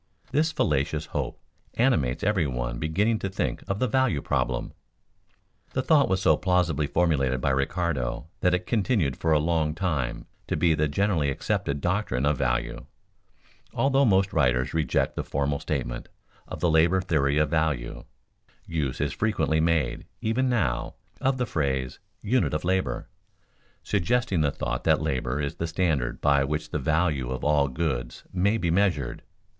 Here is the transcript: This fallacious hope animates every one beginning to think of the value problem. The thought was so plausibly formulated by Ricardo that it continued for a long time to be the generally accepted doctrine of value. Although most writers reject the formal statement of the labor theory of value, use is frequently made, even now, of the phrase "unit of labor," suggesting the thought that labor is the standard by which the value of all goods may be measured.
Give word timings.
This 0.31 0.51
fallacious 0.51 1.05
hope 1.13 1.39
animates 1.75 2.23
every 2.23 2.47
one 2.47 2.79
beginning 2.79 3.19
to 3.19 3.29
think 3.29 3.63
of 3.67 3.77
the 3.77 3.87
value 3.87 4.19
problem. 4.19 4.73
The 5.73 5.83
thought 5.83 6.09
was 6.09 6.23
so 6.23 6.35
plausibly 6.37 6.87
formulated 6.87 7.39
by 7.39 7.51
Ricardo 7.51 8.27
that 8.39 8.55
it 8.55 8.65
continued 8.65 9.15
for 9.15 9.31
a 9.31 9.37
long 9.37 9.75
time 9.75 10.25
to 10.47 10.57
be 10.57 10.73
the 10.73 10.87
generally 10.87 11.29
accepted 11.29 11.81
doctrine 11.81 12.25
of 12.25 12.39
value. 12.39 12.87
Although 13.75 14.05
most 14.05 14.33
writers 14.33 14.73
reject 14.73 15.15
the 15.15 15.23
formal 15.23 15.59
statement 15.59 16.09
of 16.47 16.61
the 16.61 16.71
labor 16.71 16.99
theory 16.99 17.37
of 17.37 17.51
value, 17.51 18.05
use 18.65 18.99
is 18.99 19.13
frequently 19.13 19.59
made, 19.59 20.07
even 20.19 20.49
now, 20.49 20.95
of 21.21 21.37
the 21.37 21.45
phrase 21.45 21.99
"unit 22.23 22.55
of 22.55 22.63
labor," 22.63 23.07
suggesting 23.83 24.41
the 24.41 24.49
thought 24.49 24.83
that 24.83 24.99
labor 24.99 25.39
is 25.39 25.57
the 25.57 25.67
standard 25.67 26.21
by 26.21 26.43
which 26.43 26.71
the 26.71 26.79
value 26.79 27.29
of 27.29 27.43
all 27.43 27.67
goods 27.67 28.23
may 28.33 28.57
be 28.57 28.71
measured. 28.71 29.21